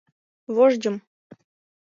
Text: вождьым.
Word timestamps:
вождьым. 0.55 0.95